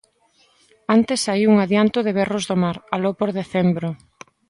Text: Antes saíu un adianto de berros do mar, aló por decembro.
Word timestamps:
Antes 0.95 1.19
saíu 1.25 1.47
un 1.53 1.57
adianto 1.65 1.99
de 2.03 2.15
berros 2.19 2.45
do 2.49 2.55
mar, 2.63 2.77
aló 2.95 3.11
por 3.19 3.29
decembro. 3.39 3.89